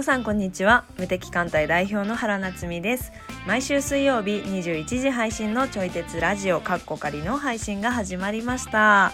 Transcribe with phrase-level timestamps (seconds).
[0.00, 0.86] 皆さんこんにちは。
[0.96, 3.12] 無敵艦隊代表の原夏実です。
[3.46, 9.12] 毎週水曜日21時配信のちょい鉄ラジオカッコ仮の配信が始まりました。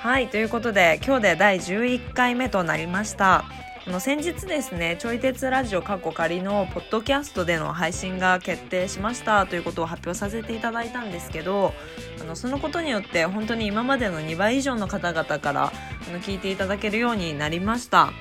[0.00, 3.44] はいということで今日で第11回目となりました。
[3.84, 9.46] あの先日ですねちょい鉄ラジオカッコ仮のポッドキャストでの配信が決定しました。
[9.46, 11.74] ということを発表させていただいたんですけど
[12.20, 18.12] あのそのことによって本当に今までの2倍以上の方々からあの聞いていただけるようになりました。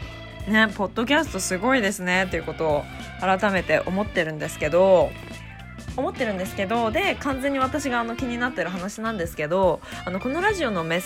[0.48, 2.84] ねポッドキャストすごいですねということを
[3.20, 5.12] 改めて思ってるんですけど
[5.98, 11.02] 思ってるんですけどで完全に私があの気になってる話なんですけどあのこのラジオのメッ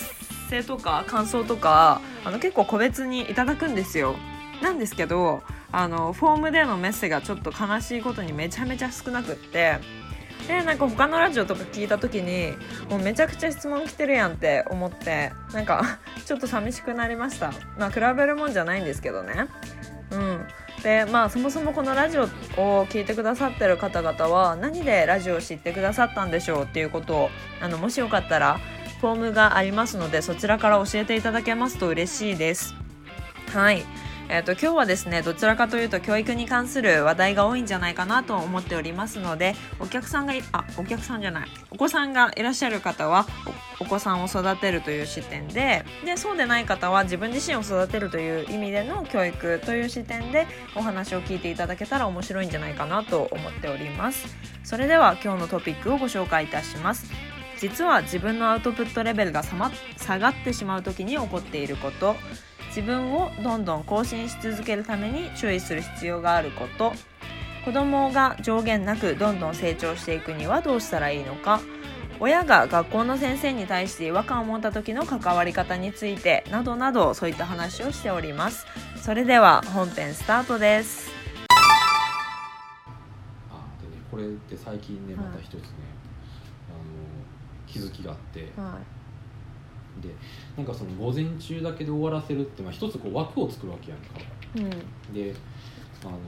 [0.49, 4.16] セとか感想とかあの結構個別にいただくんですよ。
[4.61, 5.41] なんですけど
[5.72, 9.80] あのフォームでのメッセがちょっと悲しいことにめちゃめちゃ少なくって
[10.48, 12.53] でなんか他のラジオとか聞いた時に
[12.90, 17.52] もうめちゃくちゃ質問来てるやんって思ってなんか ちょっと寂しくなりました。
[17.78, 19.47] まあ比べるもんじゃないんですけどね。
[20.11, 20.47] うん。
[20.84, 22.23] でまあそもそもこのラジオ
[22.58, 28.59] を聞いてくださってる方々は何でラジオを知ってくださったんでしょうっていうことをあのもしよかったら
[29.02, 32.75] フォームがありますのでそちらから教えていただけますと嬉しいです。
[33.52, 33.84] はい。
[34.28, 43.28] えーと、今日はですねどちらかというと教育に関する話題が多いんじゃないかなと思っておりますのでお客さんがあお客さんじゃないお子さんがいらっしゃる方は
[43.80, 54.36] お子さんを育てるという視点ででそうでない方は自分自身を育てるという意味での教育という視点でお話を聞いていただけたら面白いんじゃないかなと思っております。
[54.64, 57.12] それでは今日のトピックをご紹介いたします。
[57.59, 62.16] 実は自分のアウトプットレベルが下がってしまう時に起こっていること。
[62.76, 66.92] 自分をどんどん更新し続けるために注意する必要があること。
[67.64, 71.62] 子供が上限なくどんどん成長していくにはどうしたらいいのか。
[72.20, 78.66] 親が学校の先生に対して違和感を持った時の関わり方についてなどなどそういった話をしております。
[79.02, 81.09] それでは本編スタートです。
[83.50, 85.69] あでねこれって最近ねまた一つね、はい、
[86.69, 86.80] あの
[87.68, 88.94] 気づきがあって、はい
[90.01, 90.09] で
[90.57, 94.06] なんかその午前中だけで終わらせるって、まあ、一つこう枠を作るわけやんか、
[94.56, 94.59] う
[95.11, 95.33] ん、で
[96.03, 96.19] あの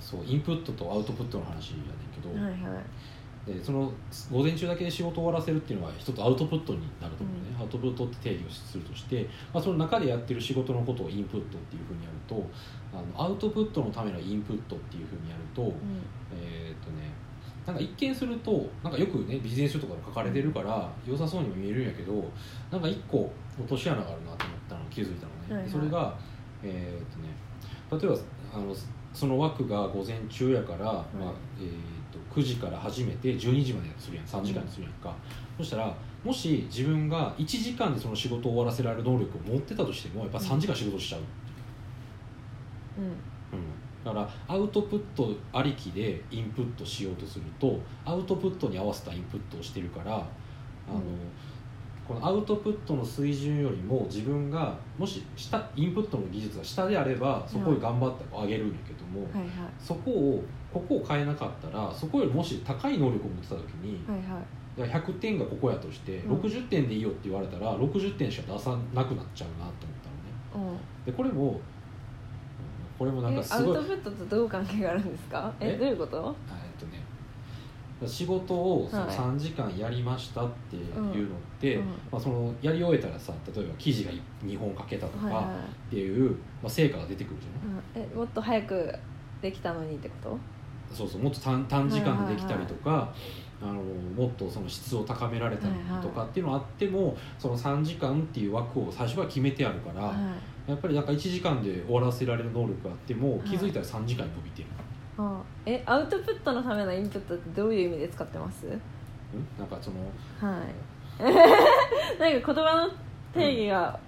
[0.00, 3.92] そうインプットとアウトプットの話やねんけど、はいはい、でその
[4.30, 12.46] 午前中だけで仕事を終わらせるっていうのは一つアウトプットになると思うね、うん、アウトプットって定義をするとして、まあ、その中でやってる仕事のことをインプットっていうふうにやると
[12.92, 15.70] あのアウトプットのためのインプットっていうふうにやると、うん、
[16.32, 17.12] えっ、とね
[17.66, 22.24] なんか一見するとなんかよくねビジネス書とかで書かれてるから良さそうにも見えるんやけど
[22.70, 26.14] なんか一個落とし穴があるなと思ったの気づいたのね、はいはい、それが
[26.62, 28.16] えー、っとね例え
[28.52, 28.74] ばあの
[29.14, 31.70] その枠が午前中やから、はい、まあえー、っ
[32.10, 34.26] と9時から始めて12時までするやん。
[34.26, 35.14] 3時間にするやんか、
[35.58, 41.20] うん、そしたらもし自分が1時間でその仕事を終わらせられる能力を持ってたとしてもやっぱ3時間仕事しちゃう。
[42.98, 43.31] うん、うん
[44.04, 51.00] だからアウトプットありきでインプットしようとするとアウトプットに合わせたインプットをしてるからあの、
[52.06, 59.42] このアウトプットの水準よりも自分がもし下インプットの技術が下であればそこへ頑張って上げるんやけども、はい。
[59.42, 59.48] はい、
[59.78, 70.78] そこをここを変えなかったらそこよりもし高い能力を持ってた時に、はいはい、100点がここやとして、60点でいいよって言われたら60点しか出さなくなっちゃうなと思ったのね。
[71.06, 71.60] でこれも
[73.02, 73.76] これもなんかすごい。
[73.76, 75.52] アウトプットとどう関係があるんですか？
[75.58, 76.36] えどういうこと？
[76.48, 77.02] えっとね
[78.06, 81.80] 仕事をその3時間やりましたっていうのって、
[82.12, 84.12] まあ、そのやり終えたらさ例えば記事が
[84.44, 85.50] 2本書けたとか
[85.88, 86.36] っていう、ま
[86.66, 88.94] あ、成果が出てくるじゃない、うん、えもっと早く
[89.40, 90.38] できたのにってこと？
[90.94, 93.12] そうそうもっと短短時間でできたりとか、
[93.62, 100.16] あのもっとその質を高められたりとかっていうのがあっても、その3時間っていう枠を最初から決めてあるから、はい、
[100.66, 104.68] やっぱりなんか1時間で終わらせられる能力があっても気づいたら3時間に伸びてる、
[105.16, 108.66] はい、えアウトプットのためのインプットってどういう意味で使ってます？
[108.66, 108.70] ん？
[109.58, 109.96] なんかその
[110.40, 110.72] はい。
[111.22, 112.92] なんか言葉の
[113.34, 113.98] 定義が、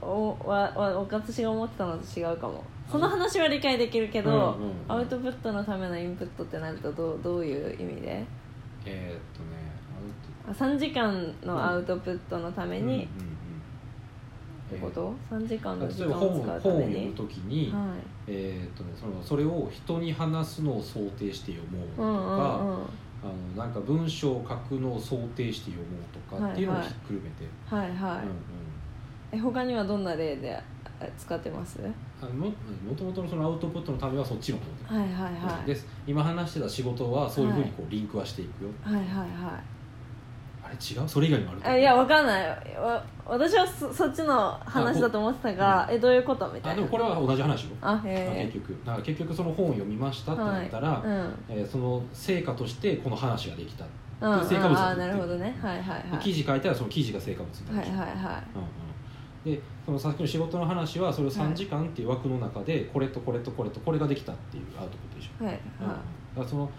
[0.00, 2.64] うん、おわわおかつしが思ってたのと違うかも。
[2.90, 4.52] その話は理解できるけど、うんうんうん、
[4.88, 8.24] アウトプットのためのインプットってなるとどうどういう意味で？
[8.86, 9.72] えー、っとね
[10.48, 10.64] アウト。
[10.64, 13.08] 3時間のアウトプットのために、
[14.70, 16.74] ってこと、えー、3時間の時間を使うために？
[16.74, 17.84] 本を読むときに、はい、
[18.26, 22.86] えー、っとね、そのそれを人に話すのを想定して読もうとか、うんうんうん、あ
[23.56, 27.44] のなんか文章を書くのを想定して読もうとかっていうのをひっくるめて。
[27.66, 28.34] はいはい、はいはいうんうん、
[29.32, 30.60] え他にはどんな例で
[31.18, 31.80] 使ってます？
[32.22, 34.64] あももともとのそのアウトプットのためはそっちの方
[34.94, 35.86] で,、はいはいはい、です。
[36.06, 39.73] 今話してた仕事はそういうふうにこうリンクはしていくよ、はい、はいはいはい
[40.74, 41.08] 違う？
[41.08, 42.48] それ以外にもあるあいやわかんない。
[42.76, 46.46] わ私はそそっちの話だと思ってたが、えどういうこと？
[46.52, 46.72] みたいな。
[46.72, 47.76] あでもこれは同じ話よ。
[47.80, 48.78] あへ結局。
[48.84, 51.02] だから結局その本を読みましたってなったら、はい。
[51.06, 51.34] うん。
[51.48, 53.84] えーその成果としてこの話ができた、
[54.20, 54.40] うん。
[54.40, 55.56] で成果物あなるほどね。
[55.60, 56.18] はいはいはい。
[56.18, 57.88] 記事書いたらその記事が成果物になる。
[57.90, 58.42] はいはいは
[59.44, 65.60] うんうん、でそのさっきの仕事の話はそれを3時間っていう枠の中でこれとこれとこれとこれができたっていうアウトプットでしょ、いはい。
[65.80, 65.98] うん、だは
[66.36, 66.70] からその、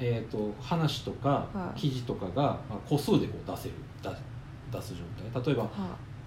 [0.00, 1.78] えー、と話とかはい。
[1.78, 2.32] 記事とかが
[2.68, 4.08] まあ個数でこう出せる出
[4.76, 5.00] 出す状
[5.32, 5.44] 態。
[5.44, 5.70] 例えば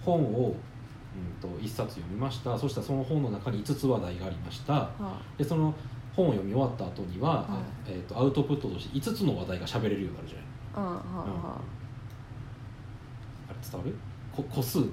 [0.04, 2.56] 本を、うん、と1冊読みました。
[2.56, 4.90] そしたらその本の中に5つ話題がありました。
[5.36, 5.74] でその
[6.14, 7.92] 本を読み終わった後には、はい。
[7.92, 10.46] えー、とアウトプットとして5つの話題が喋れるようになるじゃない。
[10.76, 11.60] あはは
[13.48, 13.96] あれ伝わる？
[14.32, 14.88] こ個数で。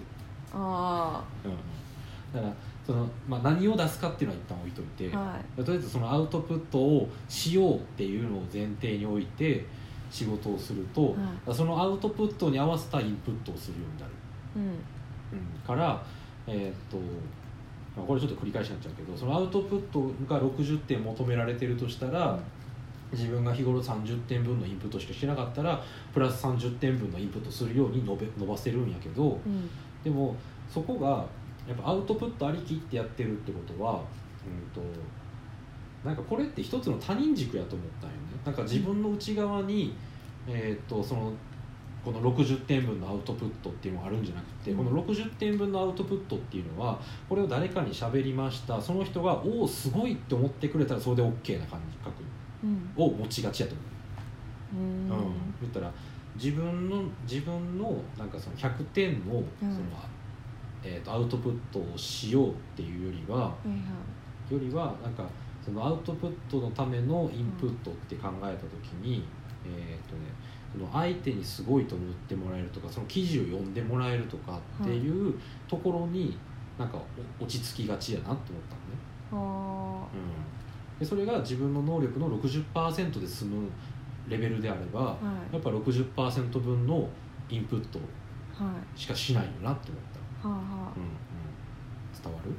[0.54, 1.52] あうん、
[2.34, 2.54] だから
[2.92, 5.64] その、まあ、何を出すかっていうのは一旦置いといて、あはい。
[5.64, 9.66] とりあえずそのアウトプットをしようっていうのを前提に置いて
[10.10, 11.16] 仕事をすると、
[11.46, 14.12] はそのアウトプットに合わせたインプットをするようになる、
[14.58, 15.40] うん。
[15.40, 16.04] うん、から、
[16.48, 16.98] えーっと
[17.96, 22.38] まあ、これちょっと繰り返しになっちゃうけどそのアウトプットが60点求められてるとしたら、
[23.14, 25.82] 自分が日頃30点分のインプットしかしてなかったら
[26.14, 29.70] プラス30点分のインプットするように伸べ伸ばせるんやけど、うん。
[30.04, 30.36] でも
[30.70, 31.26] そこが
[31.72, 34.02] やっぱアウトプットありきってやってるってことは、うん、
[34.74, 34.82] と
[36.04, 38.22] なんかこれって一つの他人軸やと思ったんよね。
[38.46, 39.96] なんか自分の内側に、
[40.48, 41.32] えー、とその
[42.04, 44.78] この60点分のアウトプットっていうのがあるんじゃなくて、うん。
[44.78, 48.82] この60点分のアウトプットっていうのはこれを誰かに喋りました。
[48.82, 52.24] その人がおおすごいって思ってくれたらそれで OK な感覚
[52.64, 52.92] うん。
[52.98, 53.84] を持ちがちやと思
[54.74, 54.84] う。
[54.84, 55.18] うん。
[55.18, 55.90] うん、言ったら
[56.36, 59.80] 自分の自分のなんかその100点のその、うん
[60.84, 63.74] えー、とアウトプットをしようっていうよりははいは
[64.50, 64.54] い。
[64.54, 65.24] よりはなんか
[65.64, 69.24] そのアウトプットのためのインプットって考えた時に、
[69.66, 70.22] えっ、とね
[70.72, 75.34] その相手にすごいと思ってもらえるとかその記事を読んでもらえるとかっていう
[75.68, 76.38] ところに
[76.80, 76.98] なんか
[77.40, 79.02] お落ち着きがちやなって思ったのね。
[79.34, 83.70] あうん、でそれが自分の能力の60%で済む
[84.28, 85.18] レベルであれば、ーは
[85.52, 87.08] いやっぱ60%分の
[87.50, 90.11] インプットはいしかしないよなって思った、は
[90.44, 90.94] あはあ。
[90.96, 92.52] うんうん、伝わる？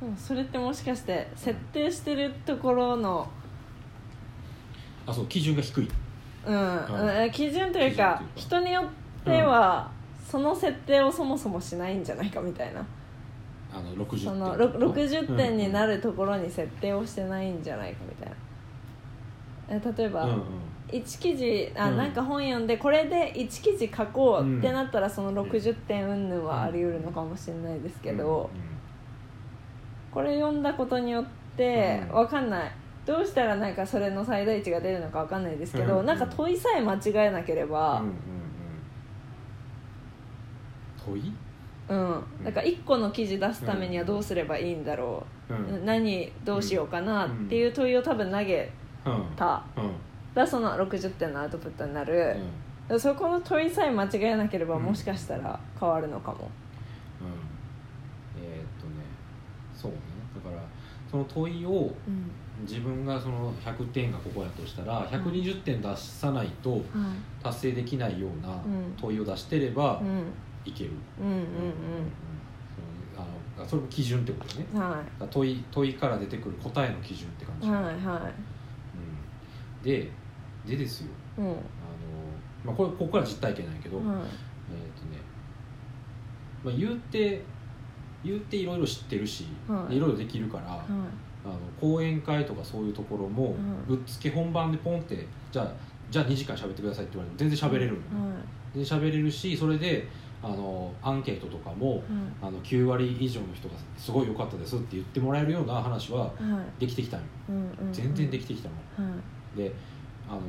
[0.00, 0.08] うん。
[0.08, 3.28] でもそれってもしかして設定してるところの
[5.06, 5.90] あそう基準が低い。
[6.46, 8.22] うん、ううん基準というか。
[8.36, 9.90] 人によっては、
[10.24, 12.84] その設定をそもそもしないんじゃないかみたいな。
[13.72, 18.36] あの60点そのろ60点になるるところに設定をしてないんじゃないかみたいな。
[19.70, 20.42] え例えば、うんうん
[20.90, 21.96] 1記事あ、うん。
[21.96, 28.50] なんか本読んでこれで1記事書こうってなったらその60点云々はあり得るのかもしれないですけど、
[30.10, 31.24] これ読んだことによっ
[31.56, 32.16] てうん。
[32.16, 32.72] わかんない。
[33.04, 36.06] どうしたらなんかそれの最大値が出るのかわかんないですけど、うん。
[36.06, 38.18] なんか問いさえ間違えなければうんうんうん。
[41.06, 41.32] 問い、
[41.88, 45.54] うん、なんか1個の記事出すためにはどうすればいいんだろう。
[45.54, 48.70] う、何どうしようかなっていう問いを多分投げ
[49.06, 49.24] うん。
[49.36, 49.62] た
[50.34, 52.36] うんらその60点のアウトプットになる、
[52.88, 53.00] うん。
[53.00, 54.82] そこの問いさえ間違えなければうん。
[54.84, 56.50] もしかしたら変わるのかも、
[57.20, 58.42] うん。
[58.42, 59.04] えーっとね
[59.74, 59.98] そうね。
[60.44, 60.62] だから
[61.10, 62.30] その問いをうん。
[62.62, 66.82] 自分がその100点がここやとしたら120点出さないとはい。
[67.42, 68.94] 達成できないようなうん。
[69.00, 70.24] 問いを出してればうん。
[70.64, 70.90] いける、
[73.68, 74.80] それも基準ってことねうん。
[74.80, 78.00] はだから問い問いから出てくる答えの基準って感じ、いはいはうん、
[79.88, 80.10] で
[80.66, 81.08] でですよ。
[81.38, 81.46] いうん。
[81.46, 81.58] あの、
[82.64, 84.06] まあ、これここから実体験なんやけど、はい。
[84.06, 84.20] えっ、と
[85.06, 85.18] ね、
[86.62, 87.42] まあ、言うて
[88.22, 89.96] 言うていろいろ知ってるし、はい。
[89.96, 90.80] いろいろできるから、はい。
[91.44, 95.72] あの講演会とかそういうところも、うんぶっつけ本番でポンってじゃあ
[96.10, 98.36] じゃあ2時間喋ってくださいって言われても全然喋れるのよ、は
[98.74, 100.08] 全然喋れるしそれで
[100.42, 102.02] あのアンケートとかもいはい。
[102.42, 106.30] あの9割以上の人がすごい良かったですって言ってもらえるような話はは
[106.78, 106.80] い。
[106.80, 107.28] できてきたのよ。
[107.48, 107.92] うんうんうん。
[107.92, 109.72] 全然できてきたの、はいで
[110.28, 110.40] あの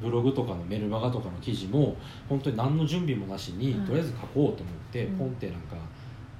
[0.00, 1.96] ブログとかのメルマガとかの記事も
[2.28, 4.54] 本当に何の準備もなしに、うんとりあえず書こうと思っ
[4.92, 5.18] て、うん。
[5.18, 5.76] ポンってなんか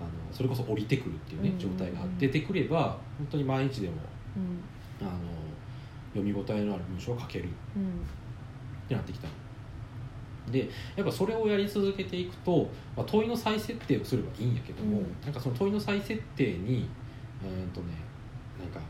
[0.00, 1.58] あのそれこそ降りてくるっていうね、うん。
[1.58, 3.94] 状態がうん出てくれば本当に毎日でも
[4.36, 5.06] うん。
[5.06, 5.10] あの
[6.14, 7.44] 読み応えのある文章を書ける。
[7.44, 8.06] っうん。
[8.88, 9.32] てなってきたの。
[10.52, 15.16] でやっぱそれをやり続けていくと、まあ、問いの再設定をすればいいんやけども、うん。
[15.24, 16.88] なんかその問いの再設定に
[17.44, 17.88] えーっとね
[18.58, 18.80] なんか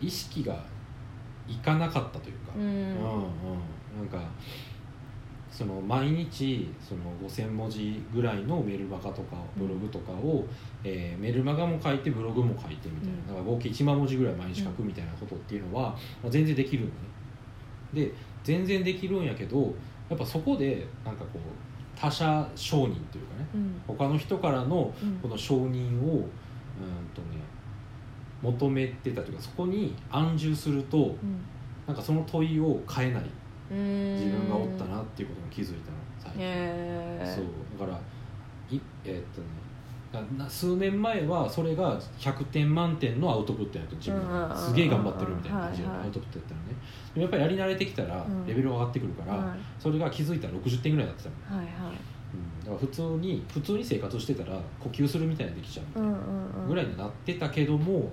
[0.00, 0.62] 意識が
[1.48, 2.62] いかなかったというか、うん。
[2.62, 2.76] うんうん。
[3.98, 4.18] なんか
[5.50, 10.44] その毎日その5,000文字ぐらいのメルマガとかブログとかを、
[10.84, 13.26] えーメルマガも書いてブログも書いてみたいな、うん。
[13.28, 15.90] だから合計1万文字ぐらい毎日書くみたいなことっていうのは、
[16.22, 16.92] まあ全然できるのね。
[17.94, 18.12] で
[18.44, 19.74] 全然できるんやけど
[20.10, 21.38] やっぱそこでなんかこう
[21.98, 23.46] 他者承認というかね。
[23.54, 23.82] うん。
[23.86, 25.18] 他の人からのうん。
[25.20, 27.38] この承認をうんとね
[28.42, 31.40] 求めてたというかそこに安住するとうん。
[31.86, 33.22] なんかその問いを変えない。
[33.70, 37.80] うん自分がおったなっていうことに気づいたの最近、へえそう。
[37.80, 37.98] だから
[38.70, 39.46] いえーっとね
[40.48, 44.20] 数年前はそれが100点満点のアウトプットやと自分
[44.56, 46.66] すげえ頑張ってるみたいな感じのアウトプットやったのね。
[47.14, 48.46] でもやっぱりやり慣れてきたらうん。
[48.46, 49.58] レベルが上がってくるから、はい。
[49.78, 51.96] それが気づいたら60点ぐらいだってたの、はいはい
[52.34, 56.68] うん、だから普通に普通に生活してたら呼吸するみたいにできちゃうみたいなうんうんうん。
[56.68, 58.12] ぐらいになってたけども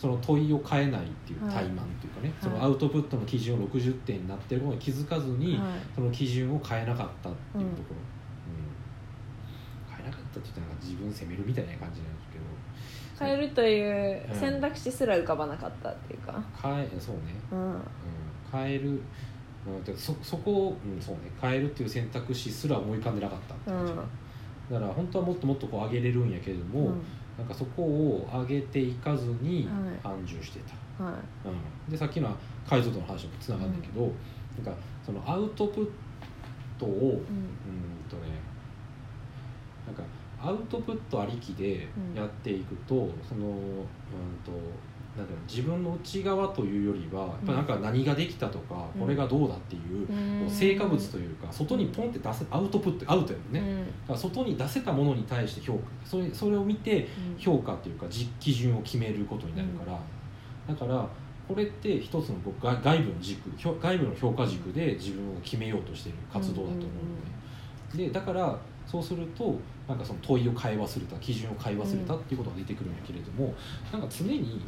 [0.00, 2.34] その問いを変えないっていうはい怠慢っていうかね、はい。
[2.40, 5.70] そのアウトプットの基準を60点になってることに気づかずに、はい。
[5.94, 7.96] その基準を変えなかったっていうところ、
[8.48, 9.94] うん。
[9.94, 13.26] 変えなかったって言ったら自分責めるみたいな感じなんですけど。
[13.26, 14.34] 変えるといううん。
[14.34, 16.42] 選択肢すら浮かばなかったっていうか。
[16.62, 17.20] 変えそうね、
[17.52, 17.72] うん。
[17.74, 17.80] うん、
[18.50, 19.02] 変える、
[19.96, 23.98] そそこを、うん、そうね変えるっていう選択肢すら思い浮かんでなかったって感じ、うん。
[23.98, 27.02] だから本当はもっともっとこう上げれるんやけれども、うん。
[27.38, 29.68] なんかそこを上げていかずに
[30.02, 30.60] は安住して
[30.98, 31.14] た、はい。
[31.46, 32.36] うん、でさっきの
[32.68, 34.12] 解像度の話もつながるんだけど、
[34.64, 35.88] なんかそのアウトプッ
[36.78, 37.10] トをうん。
[37.10, 37.20] うん
[38.08, 38.22] とね
[39.86, 40.02] なんか
[40.42, 43.54] アウトプットありきでやっていくと、そのうん
[44.44, 44.52] と
[45.16, 49.00] なんだろう自分の内側というよりはやっぱなんか何ができたとか、うん。
[49.02, 53.78] これがどうだっていう、成果物というか外にポンって出せアウトプットアウトやもんね、うん。
[53.78, 55.80] だから外に出せたものに対して評価。
[56.04, 57.38] それそれを見てうん。
[57.38, 59.98] 評価っていうか実基準を決めることになるから、
[60.74, 61.08] だから
[61.48, 66.86] これって一つの僕外外部の軸評外部の評価軸で自分を決めようとしている活動だと思う
[67.92, 73.52] ので,、でだからそうするとなんかその問いを変え忘れた基準を変え忘れたっていうことが出てくるんやけれども、
[73.92, 74.60] なんか常に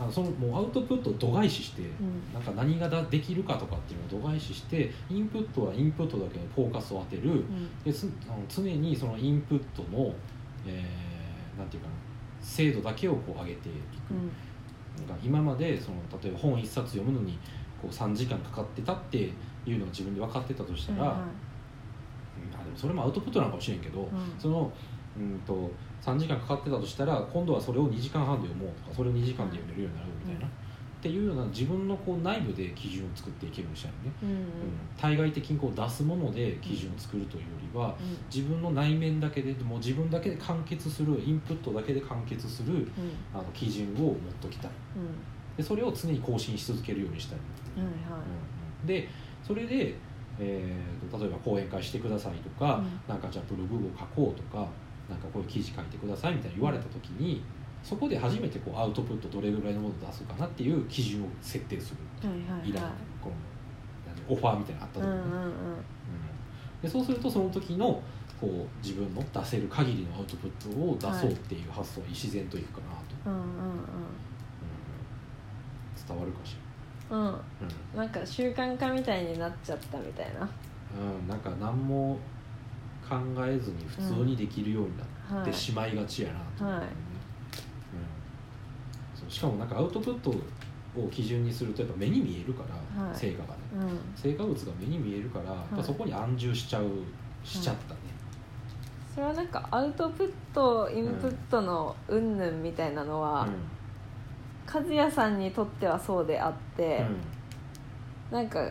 [0.00, 2.32] あのそのもうアウトプットを度外視して、うん。
[2.32, 7.82] なんか何がだできるかとかっていうのを度外視してインプットはインプットだけにフォーカスを当てる、うん。
[7.84, 10.14] ですあの常にそのインプットの、
[10.66, 11.94] えーなんていうかな
[12.40, 13.72] 精度だけをこう上げてい
[14.08, 15.06] く、うん。
[15.06, 17.38] なんか今までその例えば本一冊読むのに
[17.80, 19.18] こう3時間かかってたって
[19.66, 21.12] いうのが自分で分かってたとしたら、はい。
[21.12, 22.58] うん。
[22.58, 24.08] あでもそれもアウトプットなのかもしれんけど、うん。
[24.38, 24.72] その
[25.18, 25.70] うんと
[26.02, 30.48] 3時間かかってたとしたら今度はそれを2時間半で読もうとかそれを2時間で読めるようになるみたいな、うん。
[30.48, 34.36] っていうような自分のこう内部で基準を作っていけるようにしたいのね、うんうん。
[34.36, 34.44] うん。
[34.96, 38.16] 対外的にこう出すもので基準を作るというよりは、うん。
[38.34, 42.84] 自分の内面だけでもう自分だけで完結するインプットだけで完結するうん。
[43.34, 44.70] あの基準を持っときたい。
[45.56, 47.38] でそれを常に更新し続けるようにしたい、
[47.76, 47.92] うんはい。
[48.82, 48.86] うん。
[48.86, 49.08] で
[49.42, 49.96] それで、
[50.38, 53.00] えーと例えば講演会してくださいとか、うん。
[53.08, 54.68] なんかじゃあブログを書こうとか
[55.10, 57.42] なんかこういう記事書いてくださいみたいに言われた時に
[57.82, 62.28] そこで初めてこうアウトプットどれぐらいのものを出すかなっていう基準を設定する。
[62.28, 62.92] はいはいはい。
[63.20, 63.34] この
[64.06, 65.12] なんてオファーみたいなのあった時に。
[65.12, 65.82] ね、うんうんうんうん。
[66.82, 68.02] でそうするとその時の
[68.40, 73.48] こう自分の出せる限りのアウトプットを出そうっていう発想に自然といくかなと、うんうんうん。
[76.06, 76.56] 伝わるかし
[77.10, 77.18] うん。
[77.18, 77.32] うん。
[77.94, 80.40] ら、なんか習慣化みたいになっちゃったみたいな。
[80.40, 82.18] うんうん、なんか何も
[83.10, 85.04] 考えずに普通にできるようにな
[85.36, 86.74] はいってしまいがちやなとはい。
[86.76, 86.84] うん、
[89.14, 92.62] そうしかもなんかアウトプットを基準にするとやっぱ目に見えるか
[92.96, 93.16] ら、はい。
[93.16, 93.60] 成果がね。
[93.74, 93.98] うん。
[94.16, 96.86] 成果物が目に見えるから、やっぱそこに安住しちゃう
[97.44, 98.00] しちゃったね、
[99.14, 103.48] それはなんかアウトプットインプットの云々みたいなのは、
[104.72, 107.04] 和也さんにとってはそうであって、
[108.30, 108.70] なんか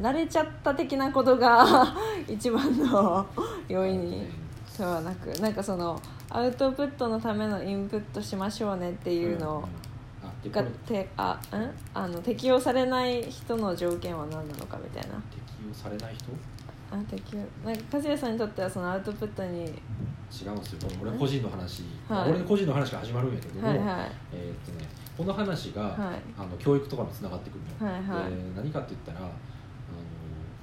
[0.00, 1.94] 慣れちゃった的なことが
[2.28, 3.26] 一番の
[3.68, 4.26] 要因に
[4.76, 6.00] ではなくなんかその
[6.30, 9.66] アウトプットのためのインプットしましょうねっていうの
[10.52, 10.68] がれ。
[10.86, 11.70] てあん？
[11.94, 15.16] あの適用されない人の条件は何なのかみたいな。
[15.30, 16.30] 適用されない人？
[16.90, 19.80] あ適用なんか和也さんにとってはそのアウトプットに違うんで
[20.30, 20.54] すよ。
[21.02, 22.30] 俺個人の話、はい。
[22.30, 24.12] 俺の個人の話から始まるんやけども、はいはい。
[24.32, 25.98] えーっとね、この話が、はい。
[26.38, 28.30] あの教育とかにつながってくるのよ、はいはい。
[28.30, 29.28] で何かって言ったら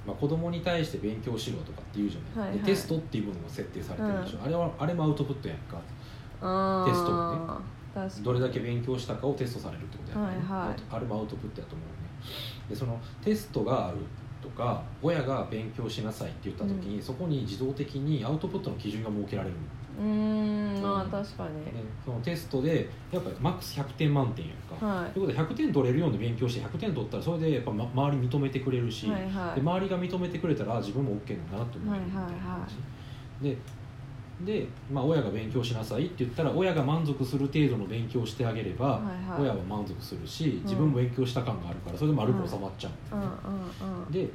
[0.06, 2.66] まあ、子供に対して勉強しろとかって言うじゃない、はいはい。
[2.66, 5.76] でテストっていうものが設定されてるでしょ、あれはあれもアウトプットやんか。
[5.76, 8.10] テストをね。
[8.22, 10.44] どれだけ勉強したかをテストされるってことやから、ね。
[10.48, 10.76] はいはい。
[10.90, 11.94] あれもアウトプットやと思うね。
[12.68, 13.98] でそのテストがある
[14.42, 19.60] とか親が勉強しなさいって言った時に、そこに自動的にアウトプットの基準が設けられるの
[19.98, 21.10] うーんまあうん。
[21.10, 21.72] 確かに、で
[22.04, 25.10] そのテストでやっぱりマックス100点満点やんか、はい。
[25.12, 29.54] ということで100点取れるように勉強して100点取ったらそれでやっぱ、ま、周り認めてくれるし、はいはい。
[29.56, 32.68] で周りが認めてくれたら自分も OK なんだなと思えるみたいなはいはいはい感
[33.40, 33.56] じ、で
[34.44, 39.42] で、まあ、親が勉強しなさいって言ったら親が満足する程度の勉強をしてあげれば、はいはい。
[39.42, 43.28] 親は満足するし自分も勉強した感があるからそれで丸く収まっちゃう、うんうん
[44.04, 44.12] うん。
[44.12, 44.28] で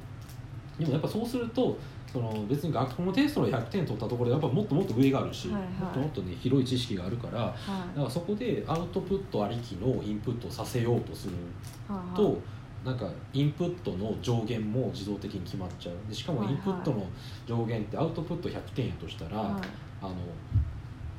[0.79, 1.77] でもやっぱそうすると
[2.11, 5.71] その別に学校のテストの100点取ったところでやっぱもっともっと上があるし、はいはい。
[5.71, 12.37] もっともっとね広い知識があるからだはからそこでアウトプットありきのインプットをさせようとするいはあと、
[12.83, 15.95] なんかインプットの上限も自動的に決まっちゃう。
[16.09, 16.55] でしかもはいはい。
[16.55, 17.05] インプットの
[17.47, 19.63] 上限ってアウトプット100点やとしたら、はい。
[20.01, 20.15] あの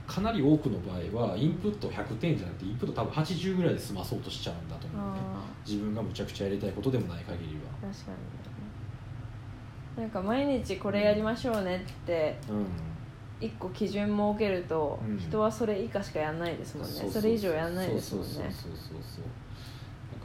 [0.06, 5.20] かなり多くの場合はインプット100点じゃなくてインプット多分80ぐらいで済まそうとしちゃうんだと思うね。
[5.22, 7.88] あ自分がむちゃくちゃやりたいことでもない限りは。
[9.96, 12.66] なんか毎日これやりましょうねってうん。
[13.40, 15.18] 一個基準設けると、うん。
[15.18, 17.10] 人はそれ以下しかやんないですもんね。
[17.10, 18.32] それ以上やんないですもんね。
[18.32, 19.24] そうそうそうそうそう。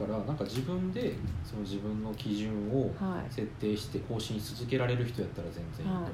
[0.00, 3.32] だからなんか自分でその自分の基準をはい。
[3.32, 6.12] 設定して更新し続けられる人やったら全然いいと思うの、はい。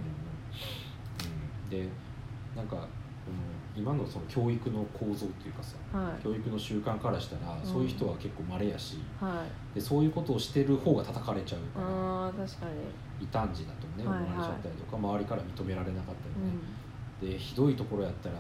[1.64, 1.88] うん、で
[2.56, 2.82] なんか、うん、
[3.76, 6.22] 今のその教育の構造っていうかさはい。
[6.22, 7.66] 教育の習慣からしたら、うん。
[7.66, 9.74] そういう人は結構稀やしはい。
[9.74, 12.72] でそういうことをしてる方が叩かれちゃうから、あー確かに。
[13.20, 14.38] 異端児だとね思わはいはい。
[14.38, 17.32] れちゃったりとか、周りから認められなかったりうね、ん。
[17.32, 18.36] でひどいところやったら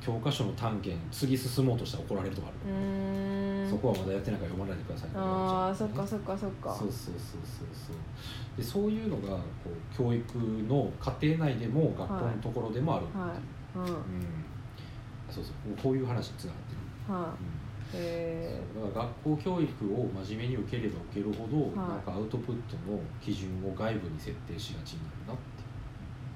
[0.00, 6.74] 教科書の単元次進もうとしたら怒られるとかある、そこはまだやってないから読まないでくださいって言われちゃうああそっかそっかそっか。
[6.74, 7.96] そうそうそうそうそう。
[8.56, 13.30] でそういうのがこう教育の家庭内でも学校のところでもあるっていう、はい。
[13.36, 13.42] うん
[13.76, 15.34] うん。
[15.34, 15.54] そうそう。
[15.82, 16.74] こういう話につながって
[17.12, 17.34] る、は
[17.94, 21.88] えだから学校教育を真面目に受ければ受けるほど、はい。
[21.90, 25.42] なんかアウトプットの基準を外部に設定しがちになるなって。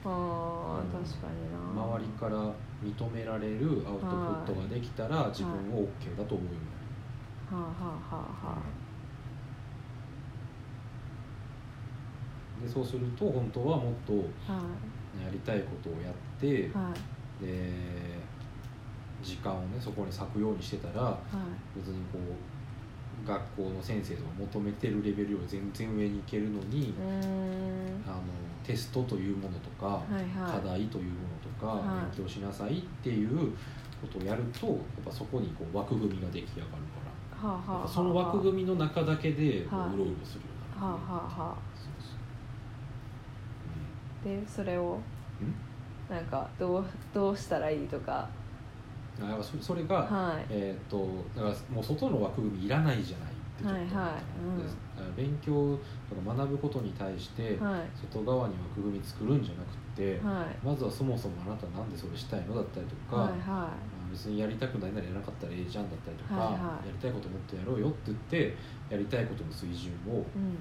[0.05, 1.57] ああうん確かにな。
[1.83, 2.37] 周りから
[2.85, 8.49] 認められるアウトプットができたら自分を OK だと思うようになる、はあはあはあ。
[8.51, 8.57] は
[12.63, 14.13] でそうすると本当はもっと
[14.49, 14.61] あは
[15.23, 17.73] やりたいことをやって、いはいで
[19.23, 21.19] 時間をねそこに割くようにしてたらは
[21.75, 21.79] い。
[21.79, 26.95] 別にこう学校の先生とか求めてるレベルより全然上に行けるのに、
[28.07, 28.21] あの
[28.63, 30.61] テストというものとか、はいはい。
[30.61, 32.15] 課題というものとか、はい。
[32.15, 33.51] 勉強しなさいっていう
[34.01, 36.77] ことをやるとやっぱそこにこう枠組みが出来上がるか
[37.43, 37.49] ら。
[37.49, 41.57] はあはあその枠組みの中だけでこはいううろうろするようになる、はあはあはあ。
[41.75, 42.13] そうそ
[44.31, 45.01] うでそれを？
[45.41, 45.55] うん？
[46.09, 48.29] なんかどうどうしたらいいとか。
[49.21, 50.47] うん、あやっぱそそれが、はい。
[50.51, 53.77] えー、とだからもう外の枠組みいらないじゃないってちょっと。
[53.77, 54.23] 思ったのはいはい。
[55.09, 55.17] うん。
[55.17, 57.81] 勉強とか学ぶことに対してはい。
[58.13, 60.67] 外側に枠組み作るんじゃなくて、はい。
[60.67, 63.71] まずはそもそもあなたなんでそれしたいのだったりとか、はいはあ
[64.13, 66.87] 別にやりたくないならやらなかったらええじゃんだったりとか、はいはい。
[66.87, 68.57] やりたいこともっとやろうよって言って
[68.89, 70.57] やりたいことの水準をいうん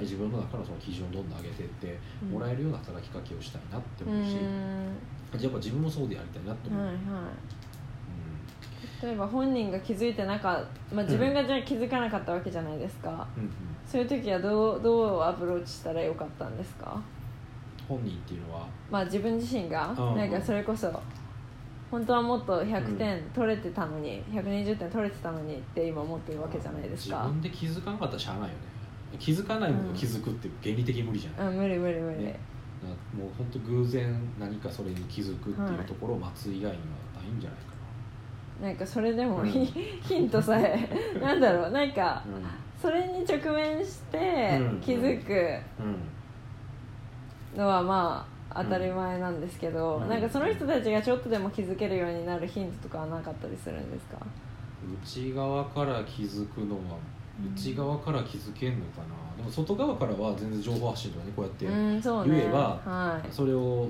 [0.00, 2.30] 自分の中のその基準をどんどん上げていってうん。
[2.30, 9.06] もらえるような働きかけをしたいなってう思うし、やっぱ自分もそうでやりたいなって思う、はいうんはい。
[9.06, 13.44] 例えば本人が気づいてなかまあ、自分がじゃあ気づかなかったわけじゃないですか、うん。
[13.44, 13.50] うん
[13.86, 17.00] そういう時はどうどうアプローチしたらよかったんですか？
[17.88, 18.68] 本人っていうのは？
[18.90, 19.88] まあ自分自身が？
[19.98, 20.16] うん。
[20.16, 20.92] なんかそれこそ
[21.90, 27.16] 本当はもっと100点取れてたのに、120点取れてたのにって今思ってるわけじゃないですか。
[27.16, 28.54] 自分で気づかなかったらしゃあないよね
[29.18, 32.38] 気づかないものを気づくって原理的に無理じゃない、うん無理無理無理、ね。
[32.82, 36.76] なもう本当偶然何かそれに気づくっていうところを待つ以外にはな
[37.28, 37.70] いんじゃないか
[38.62, 38.70] な。
[38.72, 39.48] んかそれでもうん。
[39.50, 39.64] ヒ,、
[40.02, 40.88] ヒントさえ。
[41.20, 41.70] なんだろう。
[41.72, 42.24] なんかな
[42.80, 44.80] それに直面してうん。
[44.80, 45.58] 気づく
[47.56, 50.08] のはまあ当たり前なんですけど、うん。
[50.08, 54.18] なんかその人たちがちょっとでも気づけるようになるヒントとかはなかったりするんですか？
[55.02, 57.19] 内側から気づくのはうん
[57.54, 62.36] 内側から気づけんのかな、でも外側からは全然情報発信とかねこうやってうんそうね。
[62.36, 63.88] 言えばはい、それを、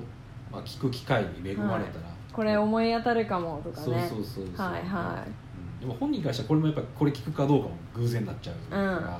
[0.51, 4.65] まあ、聞く機会に恵まれたら、これ思い当たるかもとかそうねそうそうそう。
[4.65, 5.79] はいはうん。
[5.79, 9.19] でも本人からしたらこれもやっぱこれ聞くかどうかも偶然になっちゃうから、ま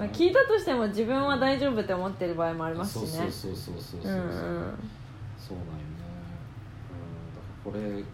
[0.00, 3.08] あ、聞いたとしても自分は大丈夫って思ってる場合もありますしね。
[3.30, 4.10] そうそうそうそうそうそう。
[4.10, 4.24] そう、うんうん
[5.38, 5.94] そうなんよね。
[6.90, 7.34] うん。
[7.34, 8.04] だからこれうん。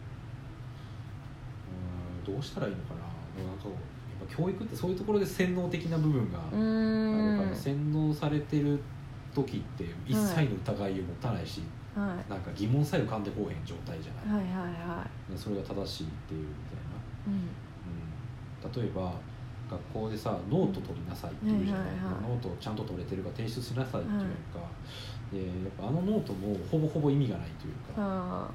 [2.25, 3.01] どうしたらいいのかな。
[3.37, 3.64] でもなんか
[4.35, 8.79] 教育ってそういうところで洗脳的な部分がうあるから、洗脳されてる
[9.35, 11.62] 時って一切の疑いを持たないし、
[11.95, 17.49] はなんか疑問さえ浮かんでこうへん状態じゃない、いはいはいはでそれが正しいっていうみたいな、い、うん。
[18.66, 19.12] うん、例えば
[19.71, 22.23] 学校でさノート取りなさいっていうじゃない,、はいはいはい。
[22.23, 24.21] ノートちゃんと取れてるか提出しなさいっていう
[24.55, 24.62] か、
[25.33, 28.51] でやっぱあのノートもほぼほぼ意味がないというか、あ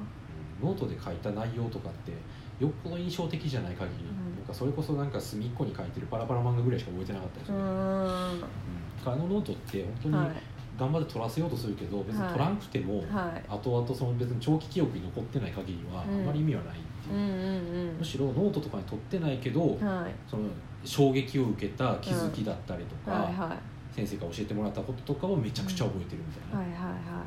[0.61, 0.67] うん。
[0.69, 2.11] ノートで書いた内容とかって
[2.59, 9.13] よっぽど印象的じゃない限り、うんかそれこそなんか隅っこに書いてるパラパラ漫画ぐらいしか覚えてなかったりすーうる、うん。
[9.13, 10.31] あのノートって本当にはい。
[10.77, 13.43] 頑張って取らせようとするけど、別に取らんくても、はい。
[13.49, 17.93] 後々その別に長期記憶に残ってない限りはあまり意味はないっていう。
[17.93, 20.11] むしろノートとかに取ってないけど、うんはい。
[20.29, 20.49] その
[20.83, 23.33] 衝撃を受けた気づきだったりとか、はい。
[23.33, 23.95] はい。
[23.95, 27.23] 先生から教えてもらったこととかをめちゃくちゃ覚えてるみたいな,、はいはいは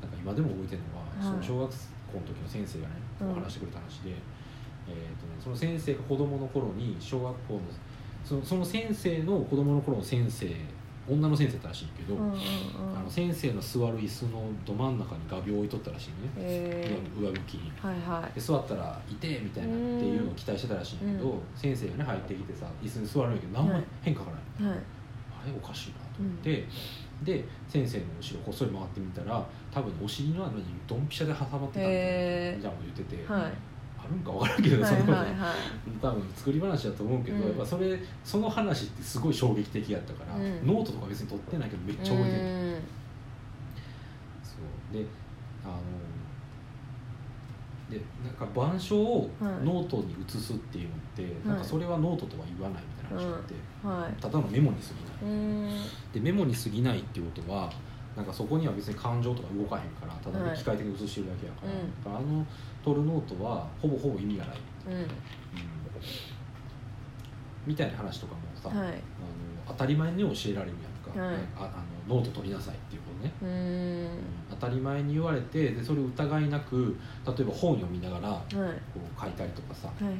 [0.00, 1.42] なんか今でも覚えてるのは、はい。
[1.42, 1.74] その小学校
[2.14, 3.42] の時の先生がね、うん。
[3.42, 4.14] 話してくれた話で、
[4.88, 7.60] えーとね、その先生が子供の頃に小学校の
[8.24, 10.50] そのその先生の子供の頃の先生
[11.06, 12.38] 女の先生だったらしいけど、いうんうんうん。
[12.98, 17.70] あの先生の座る椅子のど真ん中に画鋲を置いとったらしいね、え上向きに。
[17.72, 18.32] ー、はいはい。
[18.34, 21.40] で座ったら「いて!」みたいなっていうのを期待してたらしいんだけど、うん。
[21.54, 24.78] 先生がね入ってきてさ椅子に座るんやけど何も変化がない、はい。
[25.42, 26.66] あれおかしいなと思って、
[27.22, 32.56] で先生の後ろこっそり回ってみたら多分お尻の穴にドンピシャで挟まってたみたいなへー。
[32.56, 33.42] みたいなこと言ってて、はい。
[33.42, 33.52] あ
[34.08, 35.34] るんか分からんけど、はいはいはい。
[36.00, 37.42] 多分作り話だと思うけど、うん。
[37.44, 40.66] やっぱそれその話ってすごい衝撃的やったから、うん。
[40.66, 42.74] ノートとか別に取ってないけどめっちゃ覚えてる、うん。
[44.42, 44.56] そ
[44.92, 44.94] う。
[44.94, 45.06] で
[45.64, 45.74] あの
[47.90, 49.52] でなんか板書をはい。
[49.64, 53.54] ノートに移すっていうのって、なんかそれはノートとは言わないみたいな話があって、
[53.86, 54.22] はい。
[54.22, 54.88] ただのメモに過
[55.22, 55.70] ぎない、うん。
[56.12, 57.70] でメモに過ぎないっていうことは
[58.16, 60.56] なんかそこには別に感情とか動かへんからただのはい。
[60.56, 61.66] 機械的に移してるだけやか
[62.10, 62.46] らあの
[62.84, 64.56] 取るノートはほぼほぼ意味がない、
[64.88, 65.06] うん。
[67.66, 68.78] みたいな話とかもさ、はい。
[68.78, 68.94] あの
[69.66, 71.36] 当たり前に教えられるやんか、はい。
[71.56, 71.62] ああ
[72.08, 74.08] のノート取りなさいっていうことね、うん。
[74.50, 76.94] 当たり前に言われてでそれを疑いなく
[77.26, 78.42] 例えば本読みながらはい。
[78.52, 80.14] こう書いたりとかさ、はいはい。
[80.16, 80.18] う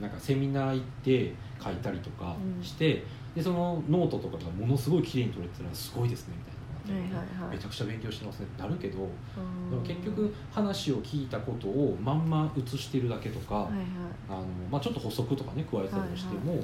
[0.00, 0.02] ん。
[0.02, 2.64] なんかセミナー行って書いたりとかうん。
[2.64, 3.04] して、
[3.36, 6.53] でそのノートとかがものすごい綺麗に取れてたらすごいですねみたい
[6.92, 8.46] いはいはいめちゃくちゃ勉強してますね。
[8.46, 9.70] ってなるけどうん。
[9.70, 13.86] でも結局話を聞いたことをまんま写してるだけとか、はいはい。
[14.28, 16.56] あのまあ、ちょっと補足とかね加えたりしても、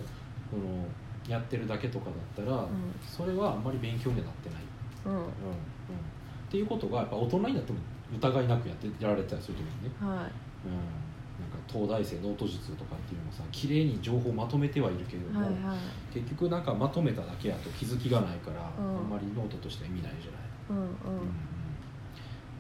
[0.51, 0.87] この
[1.29, 2.67] やってるだけとかだったら、
[3.07, 4.63] それはあんまり勉強にはなってない、
[5.07, 5.13] うん。
[5.13, 5.23] うん。
[5.23, 5.31] うん、っ
[6.51, 7.79] ていうことがやっぱ大人になっても
[8.17, 10.33] 疑いなくやってやられたりするときにね、はい。
[10.67, 11.10] うん、
[11.41, 15.79] なんか東大生ノート術とかっていうのもさ綺麗に情報をまとめてはいるけれども、はいはい。
[16.15, 18.97] 結局なんかまとめただけやと気づきがないから、うん。
[18.99, 20.41] あんまりノートとしては意味ないじゃない？
[20.71, 21.21] うんうん。
[21.21, 21.29] うん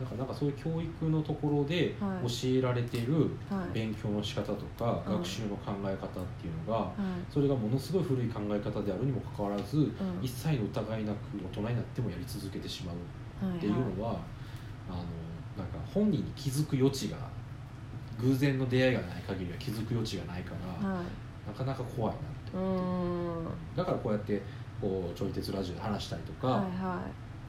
[0.01, 2.27] だからなんかそういう教育のところではい。
[2.27, 3.07] 教えられてい。
[3.75, 5.13] 勉強の仕方とか、うん。
[5.19, 7.33] 学習の考え方っていうのが、はい。
[7.33, 9.93] それがものすごい古い考え方であるにもかかわらず、ん。
[10.23, 14.17] 一切の疑いなく大人になってもやり続けてしまうはいっていうのは、
[14.89, 14.99] あの
[15.59, 17.19] なんか本人に気づく余地が
[18.23, 20.53] 偶然の出会いがない限りは気づく余地がないか
[20.83, 21.05] ら、はい。
[21.49, 24.43] なかなか怖いなってだからこうやって
[24.81, 27.01] こうちょい鉄ラジオで話したりとか、はいは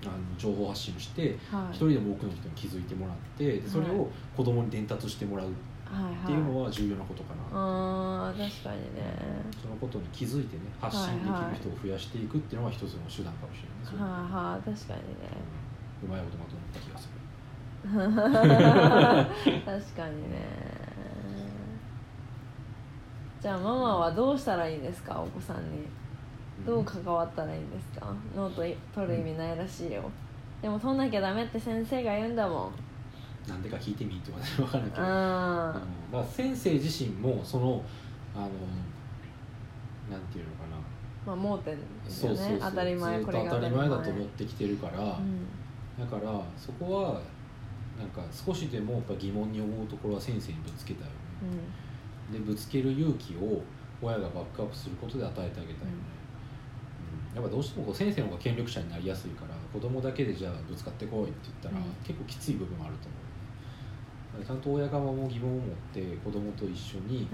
[0.04, 1.76] あの情報発信していはい。
[1.76, 5.52] 一人でも多くの人に気づいてもらってでそれを子供に伝達してもらうっ
[5.86, 6.36] はいはいてい。
[6.36, 9.04] うのは重要なことかな、あー確かにね。
[9.62, 15.30] そのことに気づいてね発信できる人を増やしていくっていうのは一つの手段かもしれないですよね、はいはい確かにね。
[16.02, 16.10] うん。
[16.10, 17.21] うまいことまとまった気がする
[17.84, 17.96] 確
[19.96, 20.46] かにね。
[23.42, 25.20] じゃあママはどうしたらいいんですか？
[25.20, 25.88] お子さんに。
[26.66, 28.14] どう関わったらいいんですか？
[28.36, 28.62] ノート
[28.94, 30.04] 取る意味ないらしいよ。
[30.62, 32.72] でも取んなきゃダメって先生が言うんだもん。
[33.50, 35.86] なんでか聞いてみとか分からんけど、ああのだか
[36.18, 37.82] ら先生自身もその
[38.36, 38.46] あの
[40.12, 40.78] なんていうのかな。
[41.26, 42.60] まあ盲点ですよね。
[42.62, 43.18] 当たり前。
[43.18, 45.48] ずっことれが当たり前だと思ってきてるから、うん。
[46.00, 47.22] だからそこは
[48.02, 51.14] なんか少しでもやっぱ疑問に思うところは先生にぶつけたいよ
[51.54, 51.60] ね、
[52.34, 53.62] でぶつける勇気を
[54.02, 55.76] 親がバックアップすることで与えてあげたいよね、
[57.36, 57.42] うん。
[57.42, 61.94] やっぱどうしてもこう先生の方が権力者になりやすいから子供だけでじゃあぶつかってこいって言ったら、うん。
[62.04, 64.46] 結構きつい部分もあると思う。
[64.46, 67.28] ちゃんと親側も疑問を持って子供と一緒に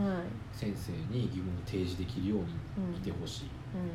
[0.52, 3.82] 先生に疑問を提示できるようにいてほしい、うん。
[3.82, 3.88] うん。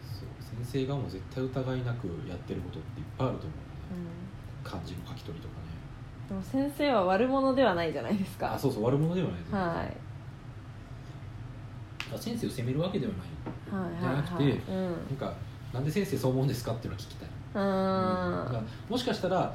[0.00, 0.28] そう。
[0.40, 3.58] 先生側も絶対疑いなくやってることっていっぱいあると思う。
[3.58, 3.65] ね、
[4.64, 5.66] 漢字の書き取りとかね
[6.28, 8.54] でも先生は悪者ではないじゃないですか。
[8.54, 9.58] あそうそう悪者ではないですよ。
[9.58, 9.96] はい。
[12.14, 13.20] あ先生を責めるわけではない。
[13.70, 14.84] はいじゃなくてはいはいうん。
[14.84, 15.32] なんか
[15.72, 17.30] なんで先生そう思うんですかっていうのを聞きたい、
[18.88, 19.54] もしかしたら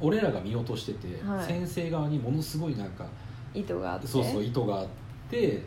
[0.00, 1.46] 俺らが見落としてて、はい。
[1.46, 3.06] 先生側にものすごいなんか
[3.54, 4.06] 意図があって。
[4.06, 4.86] そうそう意図があっ
[5.30, 5.62] て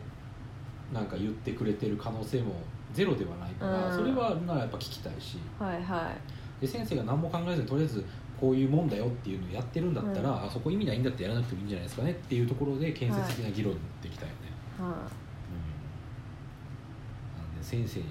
[0.93, 2.53] なんか言ってくれてる可能性も
[2.93, 3.95] ゼロではないから、うん。
[3.95, 5.39] それはなやっぱ聞きたいし。
[5.57, 6.11] はいは
[6.61, 8.05] で先生が何も考えずにとりあえず
[8.39, 10.43] こういうもんだよっていうのをやってるんだったら、うん。
[10.45, 14.41] あそこ意味ないんだってやらなくてもいいんじゃないですかねっていうところで建設的な議論に持っていきたいよね、
[14.79, 14.81] い。
[14.81, 14.93] はうん。
[14.93, 15.07] なん
[17.57, 18.01] で先生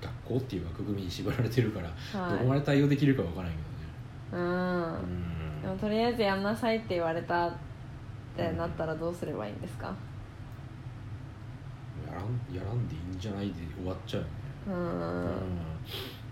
[0.00, 2.32] 学校っていう枠組みに縛られてるから、いはい。
[2.32, 4.40] どこまで対応できるかわからないけうん。
[4.40, 7.52] どね、でもとりあえずやんなさいって言われたっ
[8.36, 9.86] てなったらどうすればいいんですか？
[12.06, 14.32] やらんやらんでいいんじゃないで終わっちゃうよね、
[14.68, 14.74] うん。
[14.74, 15.32] うん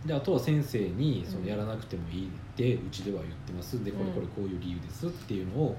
[0.07, 3.83] であとは先生にそのやらなくてもいいってうちでは言ってます。
[3.85, 5.07] でこれこれこういう理由です。
[5.07, 5.77] っていうのを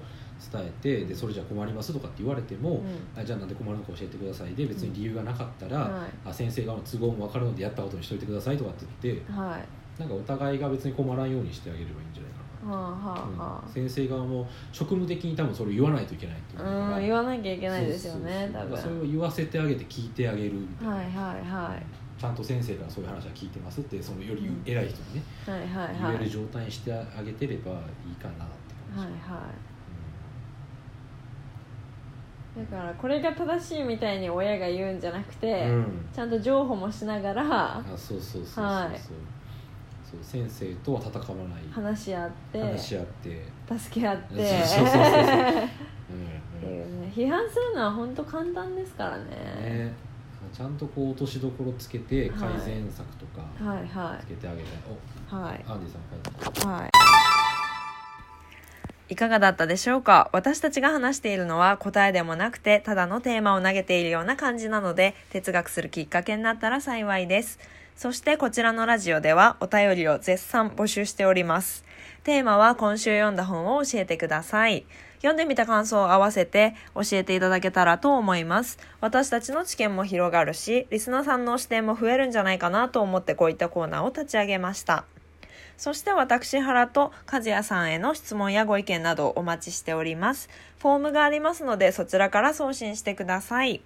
[0.52, 3.20] 伝えてでそれじゃ困りますとかって言われても、うん。
[3.20, 4.54] あじゃあなんで困るのか教えてください。
[4.54, 6.10] で別に理由がなかったら、はい。
[6.24, 10.00] あ先生側の都合も分かるのでやったことにしといてくださいとかって言ってはい。
[10.00, 13.72] なんかお互いが別に困らんようにしてあげればいいんじゃないかはあはな、あはうん。
[13.72, 21.12] 先生側も職務的に多分それを言わないといけないっていうあうん言わなきゃいけないですよねそれを言わせてあげて聞いてあげるみたいな、はいはい
[21.48, 24.62] はいちゃんと先生からそういう話は聞いてますってそのよりうん。
[24.64, 26.12] 偉い人にね、はいはいはい。
[26.12, 29.42] 言える状態にしてあげてればいいかなって感じ、はいは
[32.56, 32.60] い。
[32.60, 36.08] だからこれが正しいみたいに親が言うんじゃなくて、うん。
[36.14, 38.96] ちゃんと譲歩もしながらあそうそうそうそうそう、はい。
[38.96, 39.10] そ
[40.16, 41.62] う先生とは戦わない。
[41.72, 43.44] 話し合って話し合って。
[43.76, 44.64] 助け合って。
[44.64, 45.10] そうそうそうそう。
[46.62, 47.02] うんうん。
[47.02, 49.24] ね批判するのは本当簡単ですからね。
[49.24, 50.11] ね
[50.52, 55.64] ちゃんとこう落としどころつけて改善策とかはいはつけてあげたい、いはい。
[55.66, 55.92] おアンディ
[56.62, 56.90] さんはい。
[59.08, 60.30] いかがだったでしょうか？
[60.32, 67.58] 私たちが話しているのは答えでもなくてただのテーマを投げているような感じなので哲学するきっかけになったら幸いです。
[67.96, 71.84] そしてこちらのラジオではお便りを絶賛募集しております。
[72.24, 74.86] テーマは今週読んだ本を教えてください
[75.22, 85.04] 読んでみた感想を合わせて教えていただけたらと思います私たちの知見も広がるしリスナーさんの視点も増えるんじゃないかなと思ってこういったコーナーを立ち上げました
[85.76, 90.48] そして私原と和也さんへの質問やご意見などお待ちしております。
[90.78, 93.80] フォームがありますのでそちらから送信してください。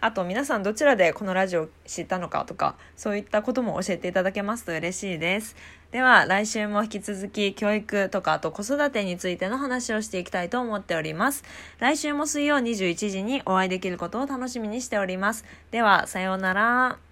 [0.00, 5.56] あと皆さんどちらでこのラジオを知ったのかとかそういったことも教えていただけますと嬉しいです。
[5.90, 11.44] では来週も引き続き教育とかあと子育てについての話をしていきたいと思っております。
[11.78, 15.46] 来週も水曜21時にお会いできることを楽しみにしております。
[15.70, 17.07] ではさようなら。